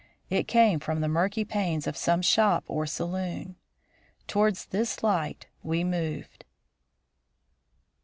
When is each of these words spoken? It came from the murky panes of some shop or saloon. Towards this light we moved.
It 0.31 0.47
came 0.47 0.79
from 0.79 0.99
the 1.01 1.07
murky 1.07 1.45
panes 1.45 1.85
of 1.85 1.95
some 1.95 2.23
shop 2.23 2.63
or 2.67 2.87
saloon. 2.87 3.55
Towards 4.25 4.65
this 4.65 5.03
light 5.03 5.45
we 5.61 5.83
moved. 5.83 6.43